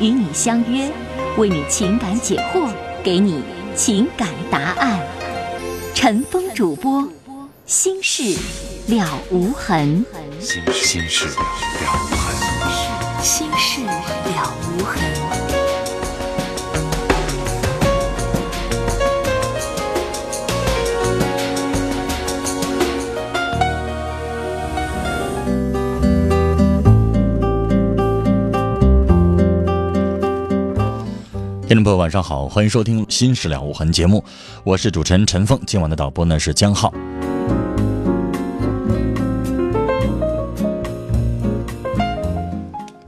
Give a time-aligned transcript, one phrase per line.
[0.00, 0.90] 与你相约，
[1.36, 2.68] 为你情感解惑，
[3.02, 3.42] 给你
[3.76, 5.00] 情感答案。
[5.94, 7.08] 陈峰主播，
[7.66, 8.36] 心事
[8.88, 10.04] 了无痕。
[10.40, 11.32] 心心事了
[12.10, 13.22] 无痕。
[13.22, 15.53] 心事了无痕。
[31.74, 34.24] 听众朋友，晚上好，欢迎收听《新事了无痕》节目，
[34.62, 35.58] 我是主持人陈峰。
[35.66, 36.94] 今晚的导播呢是江浩。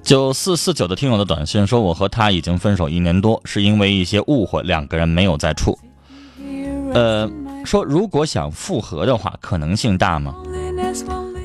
[0.02, 5.78] 九四四九的听友的短信说，我和他已经分手一年多，是因为一些误会，两个人没有再处。
[6.92, 7.30] 呃，
[7.64, 10.34] 说如果想复合的话，可能性大吗？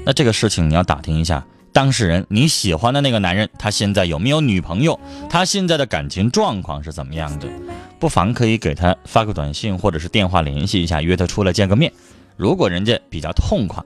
[0.03, 1.45] 那这个事情你要打听一下。
[1.73, 5.00] 当事人，你喜欢的那个男人，他现在有没有女朋友？
[5.30, 7.47] 他现在的感情状况是怎么样的？
[7.97, 11.91] 不妨可以给他发个短信，或者是电话联系一下，约他出来见个面。
[12.36, 13.81] 如果人家比较痛快，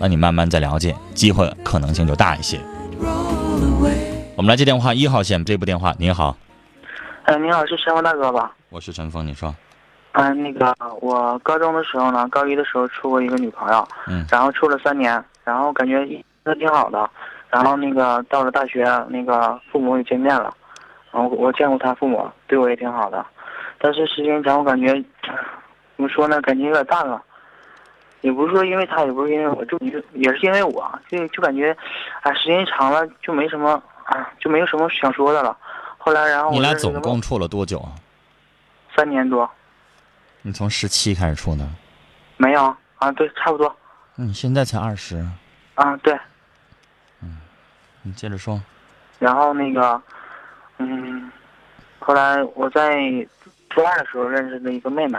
[0.00, 2.58] 那你慢慢再了解，机会可能性就大一些。
[4.36, 6.36] 我们来接电话，一号线这部电话，您好。
[7.24, 8.52] 哎，你好，是陈峰大哥吧？
[8.70, 9.54] 我是陈峰，你说。
[10.12, 16.04] 嗯，那个我高中的时候呢，高一的时候处过一个女朋友，嗯，然后处了三年，然后感觉。
[16.44, 17.08] 那挺好的，
[17.48, 20.54] 然后那个到了大学，那个父母也见面了，
[21.10, 23.24] 然后我见过他父母，对我也挺好的，
[23.78, 24.92] 但是时间长，我感觉
[25.96, 27.22] 怎么说呢，感情有点淡了，
[28.20, 29.78] 也不是说因为他，也不是因为我，就
[30.12, 31.74] 也是因为我，就就感觉，
[32.22, 35.56] 哎，时间长了就没什么啊，就没有什么想说的了。
[35.96, 37.96] 后来，然后你俩总共处了多久啊？
[38.94, 39.48] 三年多。
[40.42, 41.66] 你从十七开始处的？
[42.36, 43.74] 没有啊，对，差不多。
[44.14, 45.26] 那你现在才二十？
[45.74, 46.14] 啊，对。
[48.06, 48.60] 你接着说，
[49.18, 50.00] 然后那个，
[50.76, 51.32] 嗯，
[51.98, 52.94] 后来我在
[53.70, 55.18] 初二的时候认识的一个妹妹，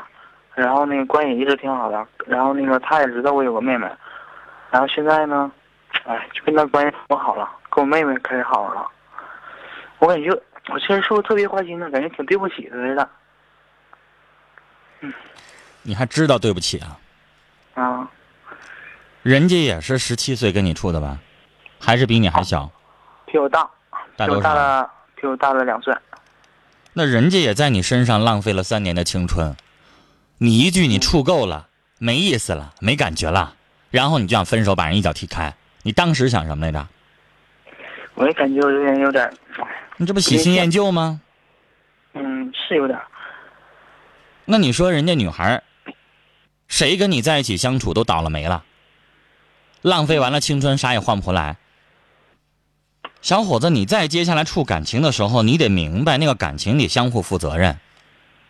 [0.53, 3.89] 然后那个关系一直挺好的，然后那个她也知道我有个妹妹，
[4.69, 5.51] 然后现在呢，
[6.05, 8.87] 哎，就跟她关系不好了，跟我妹妹开始好了，
[9.97, 10.29] 我感觉
[10.69, 11.89] 我其实是不是特别花心呢？
[11.89, 13.09] 感觉挺对不起她似的。
[14.99, 15.11] 嗯，
[15.81, 16.99] 你还知道对不起啊？
[17.73, 18.07] 啊，
[19.23, 21.17] 人家也是十七岁跟你处的吧？
[21.79, 22.71] 还是比你还小？
[23.35, 23.69] 比我大，
[24.15, 25.93] 比我大了，比我大了两岁。
[26.93, 29.57] 那人家也在你身上浪费了三年的青春，
[30.37, 33.55] 你一句你处够了，没意思了，没感觉了，
[33.91, 35.53] 然后你就想分手，把人一脚踢开。
[35.83, 36.87] 你当时想什么来着？
[38.13, 39.29] 我也感觉我有点有点。
[39.97, 41.19] 你这不喜新厌旧吗？
[42.13, 42.97] 嗯，是有点。
[44.45, 45.61] 那你说人家女孩，
[46.69, 48.63] 谁跟你在一起相处都倒了霉了，
[49.81, 51.57] 浪费完了青春，啥也换不回来。
[53.25, 57.79] 小伙子，你再接下来处感情的时候，你得明白那个感情得相互负责任，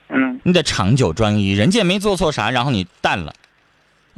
[0.09, 1.53] 嗯，你得长久专一。
[1.53, 3.33] 人家没做错啥，然后你淡了，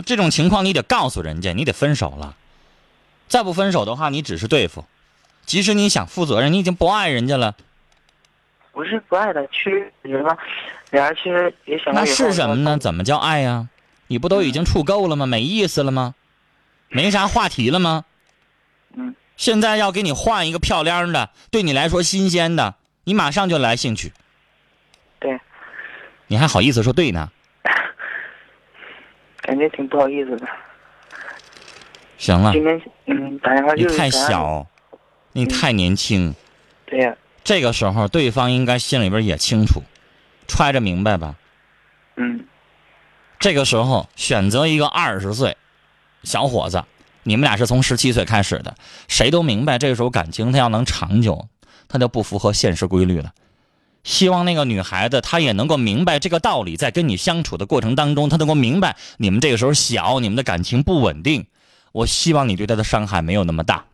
[0.04, 2.36] 这种情况你得告诉人家，你得分手了。
[3.28, 4.86] 再不分手的话，你只是对付。
[5.46, 7.56] 即使你想负责任，你已经不爱人家了。
[8.72, 10.26] 不是不爱的，其实人
[11.18, 11.94] 其实也想。
[11.94, 12.80] 那是什么呢？
[12.80, 13.70] 怎么叫爱呀？
[14.08, 15.28] 你不都已经处够了吗？
[15.28, 16.16] 没意思了吗？
[16.90, 18.06] 没啥话题了吗？
[18.96, 19.14] 嗯。
[19.38, 22.76] 现在要给你换一个漂亮的，对你来说新鲜的，
[23.06, 24.12] 你马上就来兴趣。
[25.20, 25.40] 对，
[26.26, 27.32] 你还好意思说对呢？
[29.42, 30.48] 感觉挺不好意思的。
[32.18, 32.52] 行了。
[32.52, 34.68] 今天嗯，打电话就你太小，
[35.32, 36.36] 你太年轻。
[36.86, 37.16] 对呀。
[37.44, 39.84] 这个时候，对方应该心里边也清楚，
[40.48, 41.36] 揣着明白吧。
[42.16, 42.46] 嗯。
[43.40, 45.56] 这个时候选择一个二十岁
[46.24, 46.84] 小伙子。
[47.28, 48.78] 你们俩是从十七岁开始的，
[49.10, 51.50] 谁都明白，这个时候感情它要能长久，
[51.90, 53.34] 它就不符合现实规律了。
[54.06, 61.48] 希望那个女孩子她也能够明白这个道理，在跟你相处的过程当中，她能够明白你们这个时候小，你们的感情不稳定。
[61.92, 63.88] 我希望你对她的伤害没有那么大。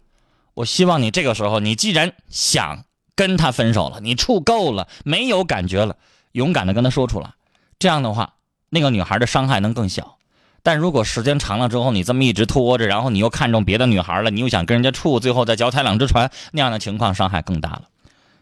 [0.54, 2.84] 我希望你这个时候，你既然想
[3.16, 5.96] 跟他分手了，你处够了，没有感觉了，
[6.34, 7.32] 勇敢的跟他说出来，
[7.80, 8.36] 这样的话，
[8.70, 10.20] 那个女孩的伤害能更小。
[10.66, 17.84] 但如果时间长了之后，你这么一直拖着，然后你又看中别的女孩了，你又想跟人家处，最后再脚踩两只船，那样的情况伤害更大了。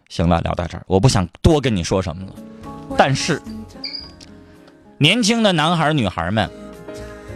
[0.08, 2.34] 行了，聊到这儿，我不想多跟你说什么了。
[2.96, 3.42] 但是，
[5.00, 6.48] 年轻的男孩女孩们，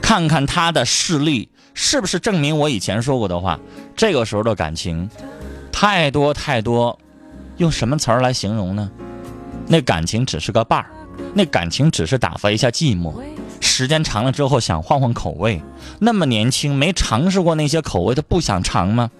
[0.03, 3.59] 看看他的事例，是不是证明我以前说过的话？
[3.95, 5.09] 这个时候的感情，
[5.71, 6.99] 太多太多，
[7.57, 8.91] 用什么词儿来形容呢？
[9.67, 10.91] 那感情只是个伴儿，
[11.33, 13.13] 那感情只是打发一下寂寞。
[13.75, 15.61] 时间长了之后，想换换口味。
[15.99, 19.11] 那么年轻，没尝试过那些口味，他不想尝吗？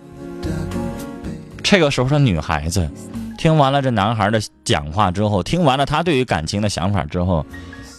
[1.61, 2.89] 这个时候的女孩子，
[3.37, 7.45] 听完了这男孩的讲话之后，听完了他对于感情的想法之后，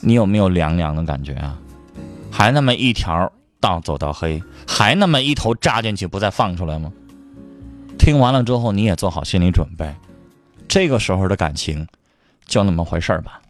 [0.00, 1.58] 你有没有凉凉的感觉啊？
[2.30, 3.30] 还那么一条
[3.60, 6.90] 道走到黑，还那么一头扎进去不再放出来吗？
[7.98, 9.94] 听完了之后，你也做好心理准备，
[10.66, 11.86] 这个时候的感情，
[12.46, 13.42] 就那么回事儿吧。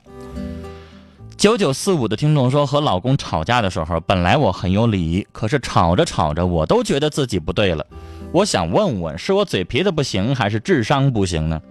[1.46, 7.86] 九九四五的听众说，和老公吵架的时候，本来我很有理，可是吵着吵着，我都觉得自己不对了。
[8.32, 11.62] 我想问问，是我嘴皮子不行，还是智商不行呢？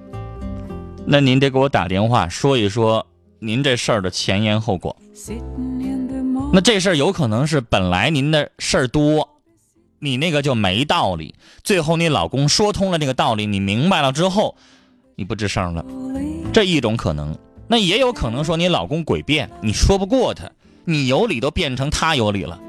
[1.05, 3.05] 那您得给我打电话说一说
[3.39, 4.95] 您这事儿的前因后果。
[6.53, 9.27] 那这事儿有可能是本来您的事儿多，
[9.99, 11.35] 你那个就没道理，
[11.65, 14.55] 最后你老公说通了这个道理，你明白了之后，
[15.17, 15.85] 你不吱声了，
[16.53, 17.37] 这一种可能。
[17.67, 20.49] 那也有可能说你老公诡辩，你说不过他，
[20.83, 22.59] 你有理都变成他有理了，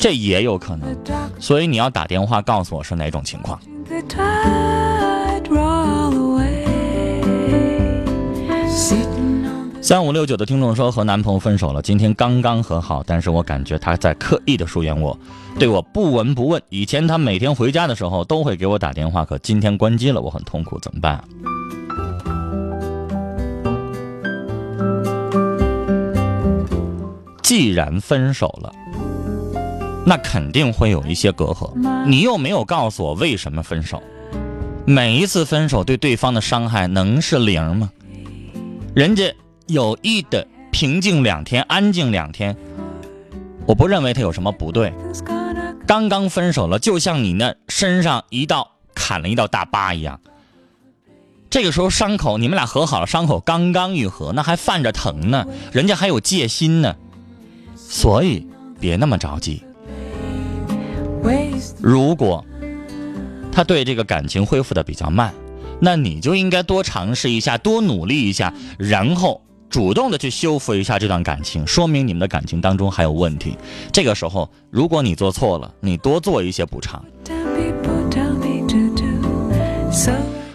[0.00, 0.96] 这也有可能。
[1.38, 3.60] 所以你要打电话告诉我是哪种情况。
[9.80, 15.18] 三五六九的听众说和男朋友分手了，今天刚刚和好，但是我感觉他在刻意的疏远我，
[15.58, 16.60] 对我不闻不问。
[16.68, 21.22] 以前他每天回家的时候都会给我打电话，可今天关机了，我很痛苦，怎么办？
[27.48, 28.70] 既然分手了，
[30.04, 31.72] 那肯定会有一些隔阂。
[32.06, 34.02] 你又没有告诉我为什么分手，
[34.84, 37.90] 每一次分手对对方的伤害能是零吗？
[38.94, 39.34] 人家
[39.66, 42.54] 有意的平静两天，安静两天，
[43.66, 44.92] 我不认为他有什么不对。
[45.86, 50.20] 刚刚分手了，就像你那身上一道砍了一道大疤一样。
[51.48, 56.94] 这个时候伤口，你们俩和好了，伤口刚刚愈合，那还泛着疼呢，人家还有戒心呢。
[57.90, 58.46] 所以，
[58.78, 59.62] 别那么着急。
[61.80, 62.44] 如果
[63.50, 65.32] 他对这个感情恢复的比较慢，
[65.80, 69.40] 那你就应该多尝试一下，多努力一下，然后
[69.70, 73.56] 主动的去修复一下这段感情，说明你们的感情当中还有问题。
[73.90, 77.02] 这个时候，如果你做错了，你多做一些补偿。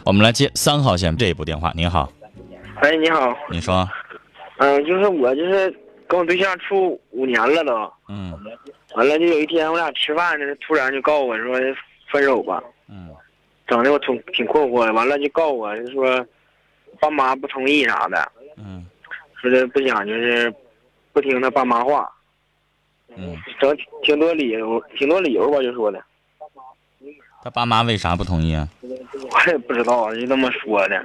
[0.05, 1.73] 我们来接三号线这一部电话。
[1.75, 2.11] 你好，
[2.83, 3.89] 喂，你好，你说，
[4.59, 5.73] 嗯，就是我就是
[6.13, 8.39] 跟我对象处五年了都，嗯。
[8.93, 11.57] 完了就有一天我俩吃饭呢，突然就告诉我说
[12.11, 13.09] 分手吧，嗯。
[13.65, 16.23] 整的我挺挺困惑的，完了就告诉我就说
[16.99, 18.85] 爸妈不同意啥的，嗯。
[19.41, 20.53] 说的不想就是
[21.13, 22.07] 不听他爸妈话，
[23.15, 25.99] 嗯，整挺多理由，挺多理由吧，就说的，
[27.43, 28.69] 他爸妈为啥不同意啊？
[28.83, 31.03] 我也不知道，就这么说的。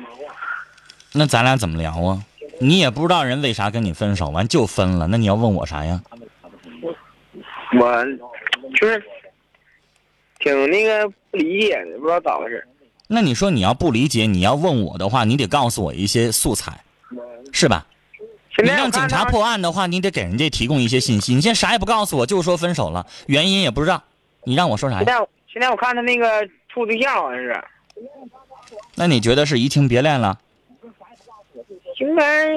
[1.14, 2.22] 那咱俩怎么聊啊？
[2.60, 6.00] 你也不知道人为啥跟你分手，完就分了，那你要问我啥呀？
[7.78, 8.04] 我
[8.80, 9.02] 就是
[10.38, 12.66] 挺那个不理解的，不知道咋回事。
[13.06, 16.80] 那你说你要不理解，你要问我的话，你得告诉我一些素材，
[17.52, 17.86] 是吧？
[18.62, 21.34] 你让警察破案的话，你得给人家提供一些信息。
[21.34, 24.02] 你现在啥也不告诉我，就说分手了，原因也不知道，
[24.44, 25.04] 你让我说啥呀？
[25.04, 26.26] 现在现在我看他那个
[26.68, 27.64] 处对象好像是，
[28.96, 30.38] 那你觉得是移情别恋了？
[32.08, 32.48] 应该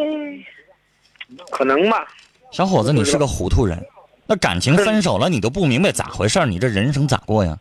[1.52, 2.08] 可能吧。
[2.52, 3.84] 小伙子，你是个糊涂人。
[4.26, 7.58] 那感情分手了，你都不明白咋回事儿你这人生咋过呀？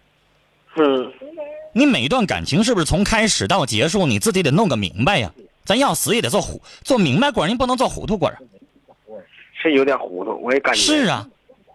[0.76, 1.12] 嗯，
[1.72, 5.32] 你每一段感情是不是从开始到结束，你自己得弄个明白呀？
[5.64, 8.38] 咱要死也得做糊做明白鬼儿，你不能做糊涂鬼儿。
[9.60, 10.80] 是有点糊涂，我也感觉。
[10.80, 11.26] 是啊，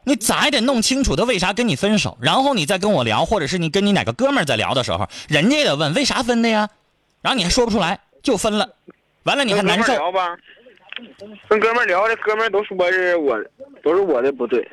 [0.06, 6.70] 你咋也得弄清楚他为啥跟你分手，然后你再跟我聊，或者是你跟你哪个哥们儿在聊的时候，人家也得问为啥分的呀，
[7.22, 8.70] 然后你还说不出来，就分了，
[9.26, 10.02] 完了你还难受跟哥们。
[10.02, 10.38] 聊吧，
[11.48, 13.38] 跟哥们儿聊，这哥们儿都说是我，
[13.84, 14.68] 都是我的不对。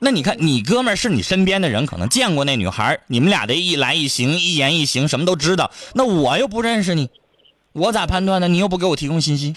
[0.00, 5.70] 那你看，你哥们儿是你身边的人，可能见过那女孩，你们俩的一来一行、一言一行，什么都知道。
[5.94, 7.10] 那我又不认识你，
[7.72, 8.48] 我咋判断呢？
[8.48, 9.54] 你又不给我提供信息，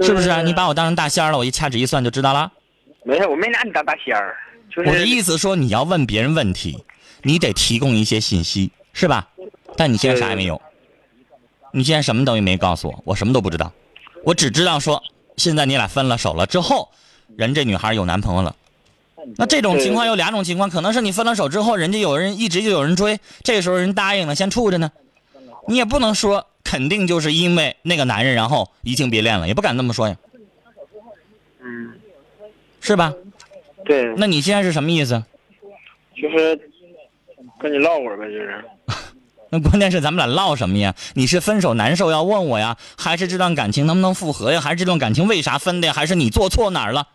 [0.00, 0.42] 是不是啊？
[0.42, 2.52] 你把我当成大仙儿了，我一掐指一算就知道了。
[3.04, 4.36] 没事，我没拿你当大仙儿，
[4.70, 6.84] 就是我的意思说，你要问别人问题，
[7.22, 9.28] 你得提供一些信息，是吧？
[9.76, 10.60] 但你现在啥也没有，
[11.72, 13.72] 你现在什么东西没告诉我，我什么都不知道，
[14.24, 15.02] 我只知道说，
[15.36, 16.88] 现在你俩分了手了之后，
[17.36, 18.54] 人这女孩有男朋友了。
[19.36, 24.90] 那这种情况有两种情况，可能是你分了手之后，人家有人一直就有人追，这个时候人答应了，先处着呢。
[25.66, 30.16] 你也不能说肯定就是因为那个男人，然后移情别恋了，也不敢这么说呀，
[31.60, 31.92] 嗯，
[32.80, 33.12] 是吧？
[33.84, 35.22] 对，那你现在是什么意思？
[36.14, 36.58] 就是
[37.60, 38.64] 跟你唠会儿呗，就是。
[39.50, 40.94] 那关键是咱们俩唠什么呀？
[41.14, 44.60] 你是分手难受要问我呀，还是这段感情能不能复合呀？
[44.60, 45.92] 还是这段感情为啥分的呀？
[45.92, 47.08] 还是你做错哪儿了？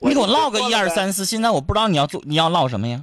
[0.00, 3.02] 你给我唠个一二三四，现在我不知道你要做你要唠什么呀？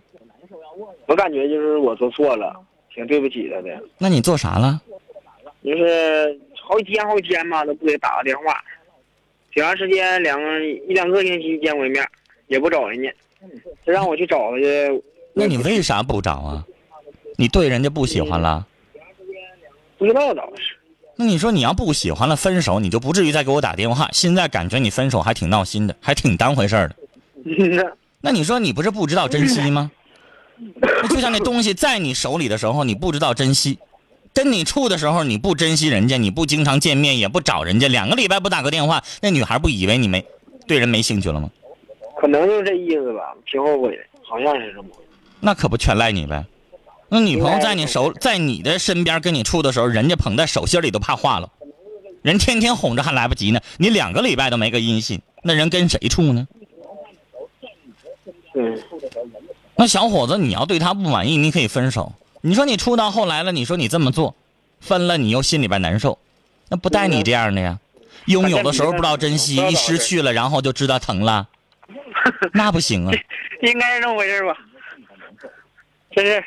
[1.07, 2.55] 我感觉就是我做错了，
[2.93, 3.69] 挺对不起他的。
[3.97, 4.79] 那你做啥了？
[5.63, 8.63] 就是好几天好几天吧，都不给打个电话，
[9.53, 10.39] 挺长时间两
[10.87, 12.07] 一两个星期见过一面，
[12.47, 13.11] 也不找人家，
[13.85, 15.03] 就让我去找他去。
[15.33, 16.63] 那你为啥不找啊？
[17.41, 18.67] 你对人家不喜欢了？
[19.97, 20.77] 不知道倒是？
[21.15, 24.07] 那你说你要不喜欢了分手，你就不至于再给我打电话。
[24.11, 26.95] 现在感觉你分手还挺闹心的，还挺当回事儿的。
[28.21, 29.89] 那你说你不是不知道珍惜吗？
[30.75, 33.79] 那就像那东西在你手里的时候，你不知道珍惜；
[34.35, 40.23] 跟你处的时候，你不珍惜人家，你不经常见面，也不找人家，两个礼拜不打个电话，那女孩不以为你没
[40.67, 41.49] 对人没兴趣了吗？
[42.19, 45.09] 可能就是这意思吧，挺后悔的，好像是这么回事。
[45.39, 46.45] 那可不全赖你呗。
[47.13, 51.49] 那女朋友在你手，在你的身边跟你处的时候，人家捧在手心里都怕化了，
[52.21, 53.59] 人天天哄着还来不及呢。
[53.75, 56.47] 你两个礼拜都没个音信，那人跟谁处呢？
[58.55, 58.81] 嗯，
[59.75, 62.13] 那小伙子，你要对他不满意，你可以分手。
[62.39, 64.33] 你说你处到后来了，你说你这么做，
[64.79, 66.17] 分了你又心里边难受，
[66.69, 67.77] 那不带你这样的呀？
[68.27, 71.49] 拥有的时候不知道珍惜，一失去了然后就知道疼了，
[72.53, 73.11] 那不行啊。
[73.63, 74.55] 应该是这么回事吧？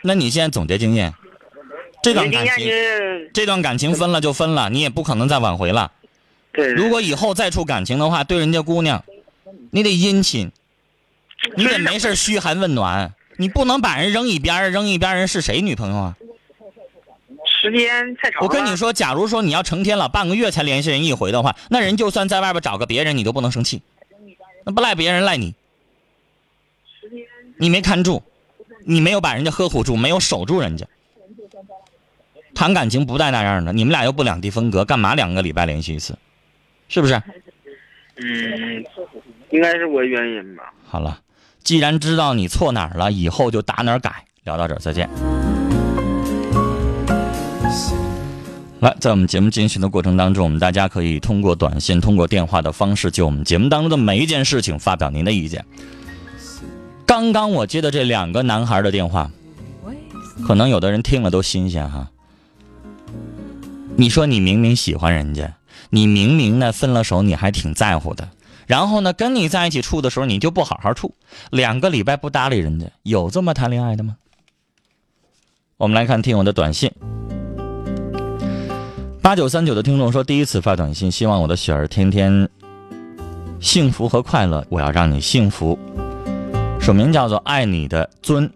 [0.02, 1.14] 那你现在总结经验，
[2.02, 2.70] 这段感情，
[3.32, 5.92] 这段感情分了就分了，你也不可能再挽回了。
[6.52, 6.72] 对。
[6.72, 9.04] 如果以后再处感情的话，对人家姑娘，
[9.70, 10.52] 你得殷勤，
[11.56, 16.16] 你得没事嘘寒问暖，你不能把人扔一边儿，扔一边儿人是谁女朋友啊？
[17.46, 18.42] 时间太长。
[18.42, 23.80] 我跟你说，假如说你要成天了，半个月才联系人一回的话，那人就算在外边找个别人，你都不能生气，
[24.64, 25.54] 那不赖别人赖你，
[27.56, 28.22] 你没看住，
[28.86, 30.86] 你没有把人家呵护住，没有守住人家。
[32.54, 36.16] 谈感情不带那样的，你们俩又不两地分隔，干嘛两个礼拜联系一次？
[36.88, 37.14] 是不是？
[38.16, 38.84] 嗯，
[39.50, 40.72] 应该是我原因吧。
[40.86, 41.20] 好了，
[41.64, 44.24] 既然知道你错哪儿了，以后就打哪儿改。
[44.44, 45.08] 聊到这儿，再见。
[48.80, 55.64] 来，在我们节目进行的过程当中，我们大家可以通过短信、通过电话的方式，就我们节目当中的每一件事情发表您的意见。
[57.06, 59.30] 刚刚我接的这两个男孩的电话，
[60.46, 62.10] 可能有的人听了都新鲜哈。
[63.96, 65.54] 你说你明明喜欢人家，
[65.90, 68.28] 你明明呢分了手你还挺在乎的，
[68.66, 71.14] 然后呢跟你在一起处的时候你就不好好处，
[71.50, 74.16] 两个礼拜不搭理人家，有这么谈恋爱的吗？
[75.76, 76.90] 我们来看听友的短信。
[79.20, 82.48] 八九三九的听众说，第一次发短信，希望我的雪儿天天
[83.60, 85.78] 幸福和快乐，我要让你幸福。
[86.84, 88.52] 署名叫做爱你的尊。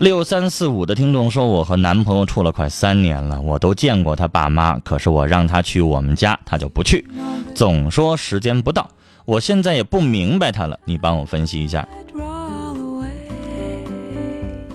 [0.00, 7.06] 六三四五的听众说，我和男朋友处了快三年了，我都见过他爸妈，可是我让他去我们家，他就不去，
[7.54, 8.90] 总说时间不到。
[9.24, 11.86] 我现在也不明白他了，你帮我分析一下。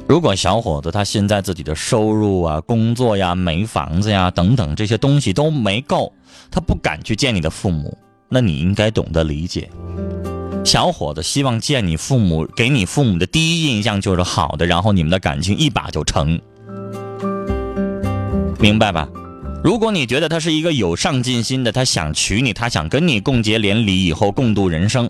[0.07, 6.13] 如果小伙子他现在自己的收入啊、工作呀、没房子呀等等这些东西都没够，
[6.49, 7.97] 他不敢去见你的父母，
[8.29, 9.69] 那你应该懂得理解。
[10.67, 16.41] 小伙子希望见你父母，给你父母的第一印象就是好的，然后你们的感情一把就成，
[18.59, 19.07] 明白吧？
[19.63, 25.09] 如果你觉得他是一个有上进心的，他想娶你，他想跟你共结连理，以后共度人生，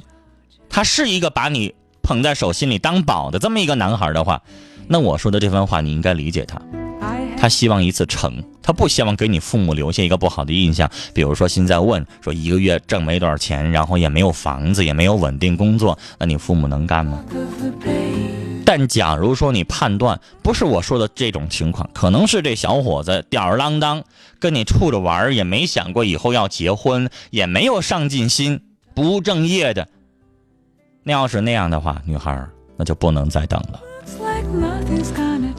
[0.70, 1.74] 他是一个把你
[2.04, 4.44] 捧在手心里当宝的这么一个男孩的话，
[4.88, 6.62] 那我说的这番话你应该理解他。
[7.38, 10.90] 他希望一次成，他不希望给你父母留下一个不好的印象。
[11.14, 17.24] 比如说现在问说一个月挣没多少钱，然后也没有房子，也没有稳定工作，那你父母能干吗？
[18.66, 24.04] 但假如说你判断不是我说的这种情况，可能是这小伙子吊儿郎当，
[24.40, 28.60] 跟你处着玩也没想过以后要结婚，也没有上进心，
[28.94, 29.88] 不务正业的。
[31.04, 33.80] 那要是那样的话，女孩那就不能再等了。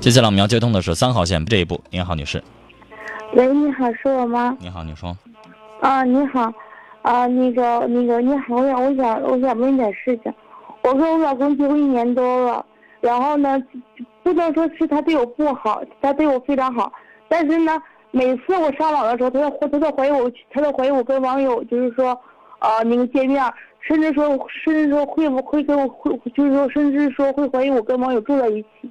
[0.00, 1.80] 接下来我们要接通的是三号线这一部。
[1.90, 2.40] 您好，女士。
[3.34, 4.56] 喂，你好，是我吗？
[4.60, 5.14] 你好，你说。
[5.80, 6.52] 啊，你好，
[7.02, 10.32] 啊，那个，那个，你好，我想，我想，我想问点事情。
[10.82, 12.64] 我跟我老公结婚一年多了，
[13.00, 13.60] 然后呢，
[14.22, 16.92] 不能说是他对我不好，他对我非常好，
[17.28, 17.76] 但是呢，
[18.12, 22.18] 每次我上网的时候，他都他都怀疑我，他都怀疑我跟网友就是说，
[22.60, 23.42] 呃，那个见面，
[23.80, 24.28] 甚至说，
[24.64, 28.90] 甚至说会不会跟我会，就是说，甚至说会怀疑我跟网友住在一起。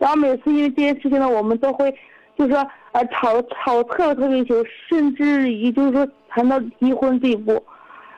[0.00, 1.94] 然后每次因为这件事情呢，我们都会，
[2.36, 7.62] 就是说呃吵吵特别特别久，甚至于就是说谈到离婚这一步。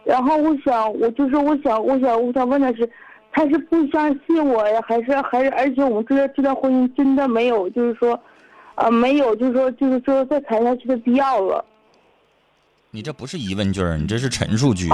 [0.05, 2.89] 然后我想，我就是我想，我想，我想问的是，
[3.33, 5.51] 他是不相信我呀，还是还是？
[5.51, 8.19] 而且我们这段这段婚姻真的没有，就是说，
[8.77, 11.65] 呃，没有，就是说，就是说再谈下去的必要了。
[12.91, 14.89] 你这不是疑问句儿，你这是陈述句。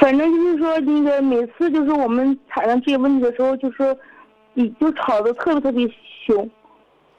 [0.00, 3.96] 反正就是说，那个每次就是我们谈上这些问题的时候，就说，
[4.54, 5.88] 你就吵得特别特别
[6.24, 6.50] 凶。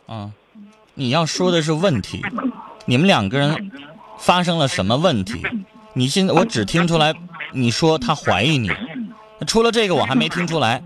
[0.05, 0.31] 啊，
[0.93, 2.21] 你要说的是问题，
[2.85, 3.71] 你们两个人
[4.17, 5.41] 发生了什么问题？
[5.93, 7.13] 你现在我只听出来，
[7.51, 8.69] 你说他怀疑你，
[9.47, 10.83] 除了这个我还没听出来。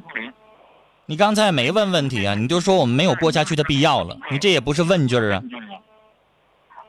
[1.05, 5.43] 你刚才没问问题啊，你就说我们没有过下去的必要了，你这也不是问句儿啊。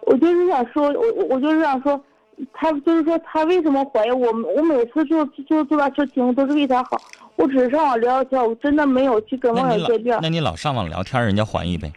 [0.00, 2.02] 我就是想说，我我我就是想说，
[2.52, 4.30] 他就是说他为什么怀疑我？
[4.56, 7.00] 我每次做做做完事情都是为他好，
[7.36, 10.18] 我只是上网聊聊天，我真的没有去跟网友见面。
[10.22, 11.92] 那你老上网聊天，人家怀疑呗？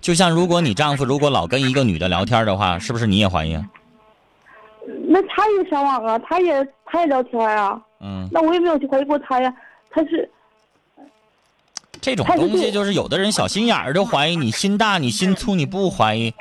[0.00, 3.54] 就像如果你丈夫如果老跟一个女的聊天的话，是不是你也怀疑？
[3.54, 3.64] 啊？
[5.08, 7.80] 那他也上网啊，他也他也聊天啊。
[8.00, 8.28] 嗯。
[8.32, 9.52] 那我也没有去怀疑过他呀，
[9.90, 10.28] 他是。
[12.00, 16.32] 这种东西就是有的人小心眼儿就怀疑你心大，你心粗你不怀疑，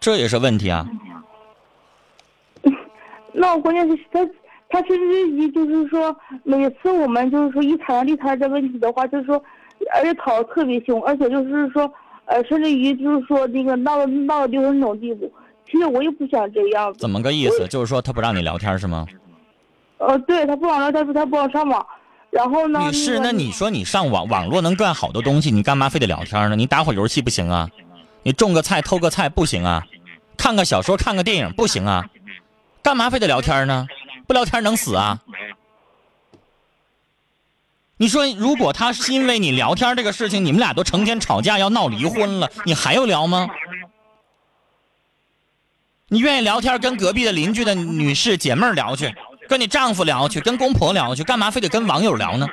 [0.00, 0.88] 这也是问题啊。
[3.38, 4.28] 那关键是他，
[4.68, 9.42] 他甚至于就是说，每次我们就是说一谈到立谈这问题的话，就是说，
[9.94, 11.90] 而且吵得特别凶，而且就是说，
[12.26, 15.32] 呃，甚至于就是说那个闹闹到离婚那种地步。
[15.70, 16.92] 其实我也不想这样。
[16.94, 17.66] 怎么个意思？
[17.68, 19.06] 就是说他不让你聊天是吗？
[19.98, 21.86] 呃，对他不让聊天，说他不让上网。
[22.30, 22.80] 然后呢？
[22.80, 26.56] 女士，那你说你上网网络能赚好多东西，你干嘛非得聊天呢？
[26.56, 27.68] 你打会儿游戏不行啊？
[28.22, 29.82] 你种个菜偷个菜不行啊？
[30.36, 32.04] 看个小说看个电影不行啊？
[32.88, 33.86] 干嘛非得聊天呢？
[34.26, 35.20] 不聊天能死啊？
[37.98, 43.46] 你说如果他是因为你聊天这个事情，你们俩都成天吵架要闹离婚了，你还要聊吗？
[46.06, 49.14] 你愿意聊天，跟隔壁的邻居的女士姐妹聊去。
[49.46, 52.48] 跟你丈夫聊去，跟公婆聊去，干嘛非得跟网友聊呢？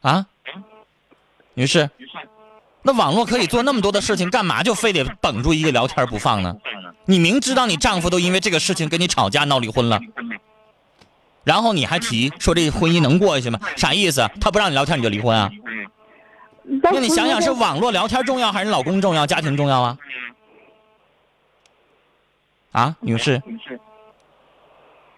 [0.00, 0.26] 啊，
[1.54, 1.88] 女士，
[2.82, 6.56] 那网络可以做那么多的事情，干嘛就非得绷住一个聊天不放呢？
[7.06, 10.00] 你明知道你丈夫都因为这个事情跟你吵架闹离婚了，
[11.44, 13.58] 然后你还提说这婚姻能过下去吗？
[13.76, 14.26] 啥意思？
[14.40, 15.50] 他不让你聊天你就离婚啊？
[16.82, 19.98] 那你想想是网络聊天重要还是老公重要、家庭重要啊？
[22.72, 23.42] 啊，女士。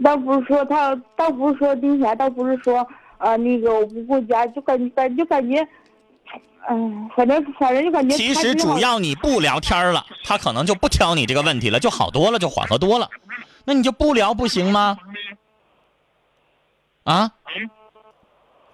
[0.04, 5.66] 倒不是说他，倒不是说那啥，倒不是说啊，那个我不顾家，就感感就感觉，
[6.68, 8.16] 嗯，反正反正就感觉。
[8.16, 13.08] 其实主要你不聊天了，他可能就不挑你这个问题了，就好多了，就缓和多了。
[13.64, 14.98] 那你就不聊不行吗？
[17.04, 17.30] 啊？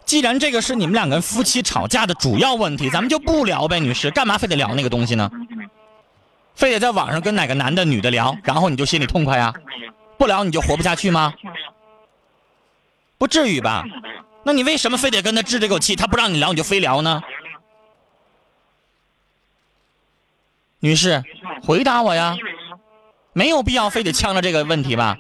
[0.05, 5.31] 既然这个是你们两个人夫妻吵架的主要问题，咱们就不聊呗，女士，干嘛非得聊那个东西呢？
[6.55, 9.53] 非得在网上跟哪个男的、女的聊，然后你就心里痛快呀？
[10.19, 11.33] 不聊你就活不下去吗？
[13.17, 13.85] 不至于吧？
[14.45, 15.95] 那你为什么非得跟他置这口气？
[15.95, 17.23] 他不让你聊，你就非聊呢？
[20.83, 21.23] 女士，
[21.63, 22.37] 回答我呀！
[23.33, 25.17] 没有必要非得呛着这个问题吧？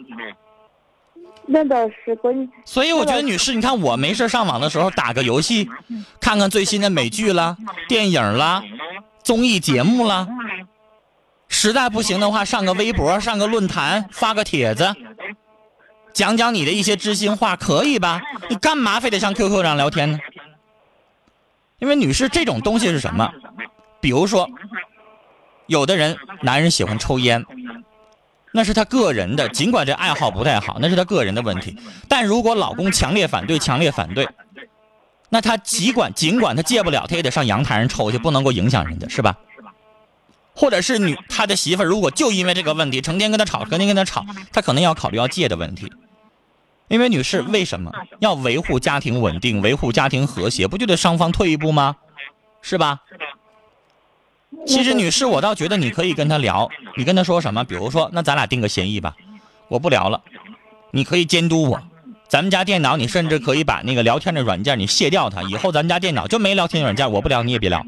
[1.46, 2.18] 那倒是，
[2.64, 5.68] 所以我觉得，女士，你看我没事上网的时候打个游戏，
[6.20, 8.64] 看看最新的美剧啦、电影啦、
[9.22, 10.26] 综艺节目啦。
[11.46, 14.92] 实在不行的话，上个微博，上个论坛，发个帖子，
[16.12, 18.20] 讲讲你的一些知心话，可以吧？
[18.50, 20.18] 你干嘛非得上 QQ 上聊天呢？
[21.78, 23.32] 因为女士，这种东西是什么？
[24.00, 24.48] 比如说，
[25.66, 27.44] 有的人男人喜欢抽烟，
[28.52, 31.76] 那是他个人的，尽管这爱好不太好，那是他个人的问题。
[32.08, 34.28] 但如果老公强烈反对，强烈反对，
[35.30, 39.36] 那他尽管尽管他戒不了，他也得上阳台上抽去，不能够影响人家，是吧？
[40.54, 45.90] 或者是女他的媳妇，如果就因为这个问题成天跟他吵，成天跟他吵，他可能要考虑要戒的问题。
[46.88, 51.96] 因为女士为什么要维护家庭稳定、维护家庭和谐，不就得双方退一步吗？
[52.60, 53.00] 是吧？
[54.66, 57.64] 其实女士，我倒觉得你可以跟他聊，你跟他说什么？
[57.64, 59.16] 比如说，那咱俩定个协议吧，
[59.68, 60.22] 我不聊了，
[60.90, 61.82] 你可以监督我。
[62.28, 67.84] 咱们家电脑，你甚至可以把那个聊天的软件你卸掉它，以后咱们家电脑就没聊天软件，我不聊你也别聊。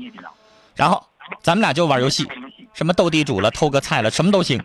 [0.74, 1.02] 然后
[1.42, 2.26] 咱们俩就玩游戏。
[2.74, 4.60] 什么斗地主了，偷个菜了，什么都行，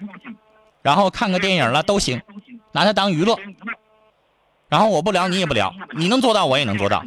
[0.82, 2.20] 然后看个电影了都行，
[2.72, 3.38] 拿它当娱乐。
[4.68, 7.04] 然后我不聊，你也不聊，你能做到，我也能做到。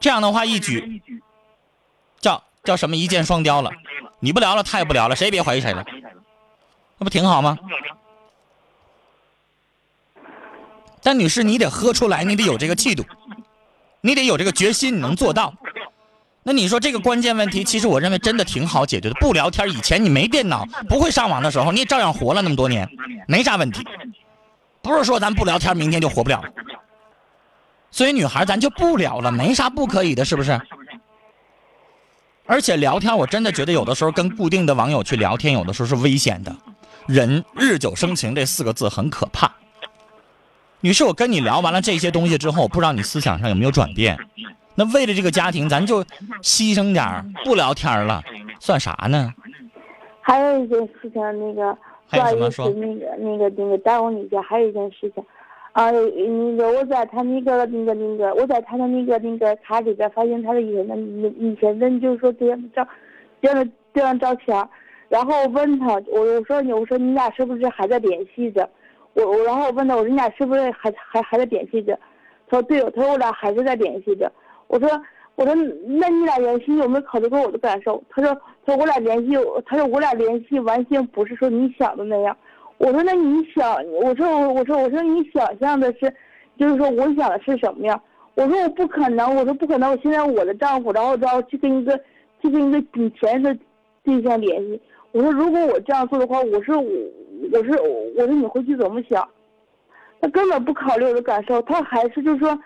[0.00, 1.02] 这样的话一举
[2.18, 3.70] 叫叫什么一箭双雕了。
[4.20, 5.84] 你不聊了，他也不聊了，谁也别怀疑谁了，
[6.98, 7.56] 那不挺好吗？
[11.02, 13.04] 但女士，你得喝出来，你得有这个气度，
[14.00, 15.54] 你得有这个决心，你能做到。
[16.42, 19.14] 那你说这个关键问题，其实我认为真的挺好解决的。
[19.20, 22.88] 不聊天，以前你没电脑、不会上网的时候，你也照样活了那么多年，
[23.28, 23.86] 没啥问题。
[24.82, 26.42] 不是说咱不聊天，明天就活不了。
[27.90, 30.60] 所以女孩咱就不聊了，没啥不可以的，是不是？
[32.48, 36.56] 而且聊天，我真的觉得有的时候跟固定的网友去聊天，有的时候是危险的。
[37.06, 39.52] 人日久生情这四个字很可怕。
[40.80, 44.18] 女士，我跟你聊完了这些东西之后，不知道你思想上有没有转变？
[44.74, 46.02] 那为了这个家庭，咱就
[46.42, 48.22] 牺牲点儿，不聊天了，
[48.60, 49.34] 算啥呢？
[50.22, 51.76] 还有一件事情，那个
[52.08, 55.22] 不好意思，还有什么说那个那个那个耽误你一下，还有一件事情，
[55.72, 60.96] 啊，那个我在他那个那个那个，我在他的那个那个卡里边发现他的以前的
[61.38, 62.86] 以前的，就是说这样照
[63.40, 64.68] 这样的这张照片，
[65.08, 68.68] 然后问他，我我说你我说你俩是不是还在联系着？
[69.12, 71.96] 我我然后我问他，我说你俩是不是还还还在联系着？
[72.48, 74.30] 他说对，他说我俩还是在联系着。
[74.66, 74.88] 我说
[75.36, 78.02] 我说那你俩联系有没有考虑过我的感受？
[78.08, 82.36] 他说他说我俩联系，他说我俩联系完全不是说你想的那样。
[82.78, 86.12] 我说那你想，我说我我说我说你想象的是，
[86.56, 88.00] 就是说我想的是什么样？
[88.34, 91.98] 我说我不可能，我说不可能，我现在我的丈夫，然后然后去跟一个
[92.40, 93.56] 去跟一个以前的
[94.04, 94.80] 对象联系。
[95.12, 96.90] 我说如果我这样做的话，我说我
[97.52, 97.70] 我是
[98.16, 99.28] 我说你回去怎么想？
[100.20, 102.56] 他根本不考虑我的感受，他还是就是说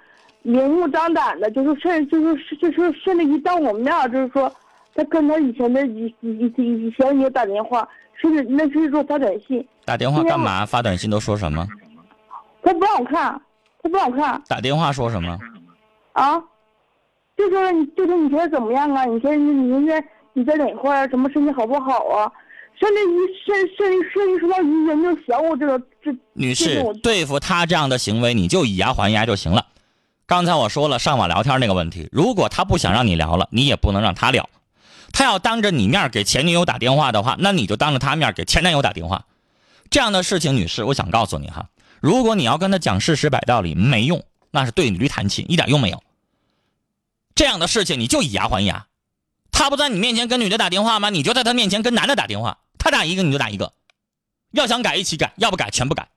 [0.42, 4.52] 明目张胆的，就是甚至就是就是甚至一当我面儿，就是说
[4.94, 7.88] 他跟他以前的以以以以前也打电话，
[8.20, 10.64] 甚至那是说发短信，打电话干嘛？
[10.64, 11.66] 发短信都说什么？
[12.62, 13.40] 他不让我看，
[13.82, 15.38] 他不让我看打电话说什么？
[16.12, 16.40] 啊，
[17.36, 19.04] 就说你就说你觉得怎么样啊？
[19.04, 21.08] 你现在你现在你在哪块儿啊？
[21.08, 22.30] 什么身体好不好啊？
[22.80, 29.66] 甚至于甚甚至甚至说到你有没有想我这个这女士，对付他这样的行为，你就以牙还牙就行了。
[30.26, 34.48] 刚才我说了上网聊天那个问题，如果他不想让你聊了，你也不能让他聊。
[35.12, 39.26] 他要当着你面给前女友打电话的话，那你就当着他面给前男友打电话。
[39.90, 41.68] 这样的事情，女士，我想告诉你哈，
[42.00, 46.02] 如果你要跟他讲事实摆道理，没用，那是对驴弹琴，一点用没有。
[47.34, 48.86] 这样的事情你就以牙还牙。
[49.50, 51.10] 他不在你面前跟女的打电话吗？
[51.10, 53.74] 你就在他面前跟男的打电话，他打一个你就打一个，
[54.52, 56.08] 要想改一起改，要不改全不改。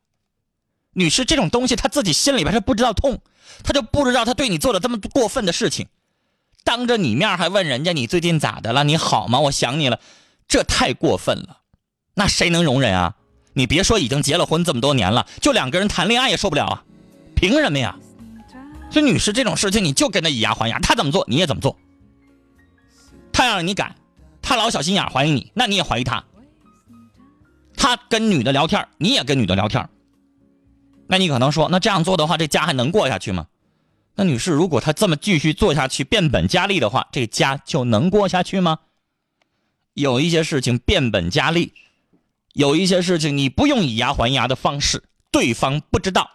[0.93, 3.19] 女士，这种东西他自己心里边他不知道痛，
[3.61, 5.87] 他就不知道他对你做了这么过分的事情，
[6.65, 8.83] 当着你面还问人家你最近咋的了？
[8.83, 9.39] 你好吗？
[9.39, 9.99] 我想你了，
[10.47, 11.59] 这太过分了，
[12.15, 13.15] 那谁能容忍啊？
[13.53, 16.83] 你别说已经结了婚这么多年了，就两个人谈恋爱也受不了啊，
[17.35, 17.95] 凭什么呀？
[18.89, 21.77] 所以女士这种事情你就跟他以牙还牙，他怎么做你也怎么做。
[23.31, 23.95] 他让你改，
[24.41, 26.23] 他老小心眼怀疑你，那你也怀疑他。
[27.77, 29.87] 他跟女的聊天，你也跟女的聊天，
[31.07, 33.45] 那你可能说，那这样做的话，这家还能过下去吗？
[34.17, 38.79] 那女士，如果她这么继续做下去，变本加厉的话，这个家就能过下去吗？
[39.93, 41.73] 有一些事情变本加厉，
[42.53, 46.29] 有一些事情你不用以牙还牙的方式，对方不知道，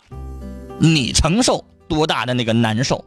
[0.79, 3.03] 你承受多大的那个难受。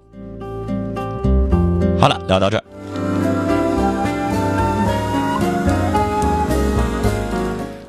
[2.00, 2.64] 好了，聊到这儿。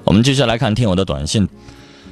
[0.04, 1.48] 我们继续来看听友的短信，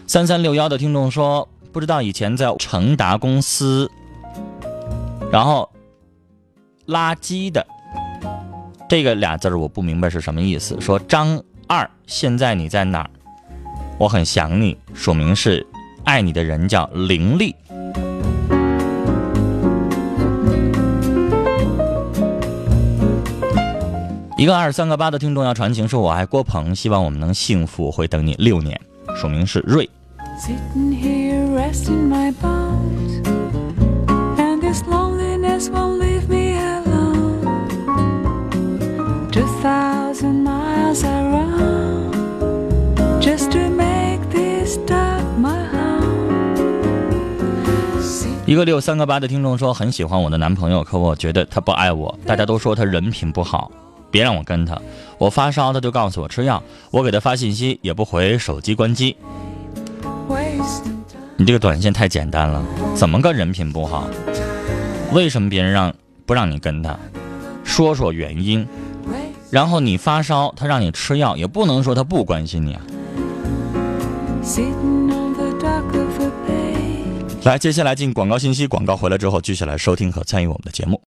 [0.06, 3.90] 三三六幺的听众说，不知道以前在成达公司，
[5.32, 5.66] 然后
[6.88, 7.66] 垃圾的
[8.86, 10.78] 这个俩字儿我不明白是什么意思。
[10.78, 13.10] 说张二，现在你在哪儿？
[13.98, 15.66] 我很想你，署名是
[16.04, 17.56] 爱你的人叫林丽。
[24.36, 28.78] 一个二三个八的听众要传情说：“我爱郭鹏，希望我们能幸福，会等你六年。”
[29.16, 29.88] 署名是瑞。
[30.38, 33.22] Sitting here rest in my bed
[48.52, 52.18] 一个六三个八的听众说：“很喜欢我的男朋友，可我觉得他不爱我。
[52.26, 53.72] 大家都说他人品不好，
[54.10, 54.78] 别让我跟他。
[55.16, 59.16] 我发烧，他就告诉我吃药，我给他发信息也不回，手机关机。
[61.38, 62.62] 你这个短信太简单了，
[62.94, 64.06] 怎么个人品不好？
[65.14, 65.94] 为什么别人让
[66.26, 66.94] 不让你跟他？
[67.64, 68.68] 说说原因。
[69.48, 72.82] 然后你发烧，他让你吃药，也不能说他不关心你啊。
[77.44, 81.00] 来，接下来进广告信息，广告回来之后，继续来收听和参与我们的节目。